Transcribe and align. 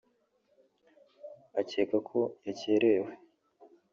akeka 1.59 1.97
ko 2.09 2.19
yakerewe 2.45 3.11